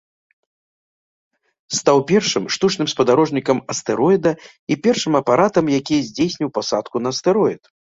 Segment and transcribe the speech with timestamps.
[1.79, 7.61] Стаў першым штучным спадарожнікам астэроіда і першым апаратам, які здзейсніў пасадку на астэроід.